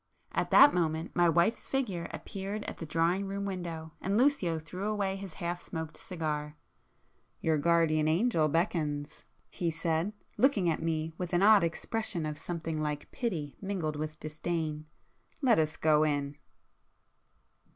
At 0.31 0.49
that 0.49 0.73
moment 0.73 1.15
my 1.15 1.29
wife's 1.29 1.67
figure 1.69 2.07
appeared 2.09 2.63
at 2.63 2.77
the 2.77 2.87
drawing 2.87 3.27
room 3.27 3.45
window, 3.45 3.91
and 4.01 4.17
Lucio 4.17 4.57
threw 4.57 4.87
away 4.87 5.15
his 5.15 5.35
half 5.35 5.61
smoked 5.61 5.95
cigar. 5.95 6.55
"Your 7.39 7.59
guardian 7.59 8.07
angel 8.07 8.47
beckons!" 8.47 9.25
he 9.51 9.69
said, 9.69 10.13
looking 10.37 10.67
at 10.67 10.81
me 10.81 11.13
an 11.31 11.43
odd 11.43 11.63
expression 11.63 12.25
of 12.25 12.39
something 12.39 12.81
like 12.81 13.11
pity 13.11 13.57
mingled 13.61 13.95
with 13.95 14.19
disdain,—"Let 14.19 15.59
us 15.59 15.77
go 15.77 16.01
in." 16.01 16.35